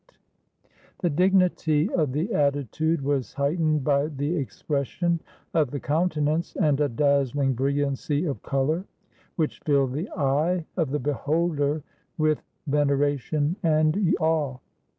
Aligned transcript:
The 1.03 1.09
194 1.09 1.35
IN 1.35 1.41
THE 1.43 1.53
STUDIO 1.55 1.93
OF 1.93 1.99
APELLES 1.99 2.01
dignity 2.01 2.01
of 2.01 2.11
the 2.11 2.33
attitude 2.33 3.01
was 3.03 3.33
heightened 3.35 3.83
by 3.83 4.07
the 4.07 4.35
expres 4.35 4.87
sion 4.87 5.19
of 5.53 5.69
the 5.69 5.79
countenance 5.79 6.55
and 6.55 6.81
a 6.81 6.89
dazzling 6.89 7.53
brilliancy 7.53 8.25
of 8.25 8.41
color, 8.41 8.85
which 9.35 9.59
filled 9.59 9.93
the 9.93 10.09
eye 10.17 10.65
of 10.75 10.89
the 10.89 10.97
beholder 10.97 11.83
with 12.17 12.41
venera 12.67 13.19
tion 13.19 13.55
and 13.61 14.15
awe. 14.19 14.57